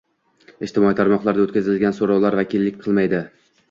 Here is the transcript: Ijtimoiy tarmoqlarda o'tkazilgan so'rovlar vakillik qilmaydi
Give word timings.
Ijtimoiy 0.67 0.95
tarmoqlarda 1.01 1.45
o'tkazilgan 1.45 1.97
so'rovlar 2.01 2.43
vakillik 2.45 2.85
qilmaydi 2.85 3.27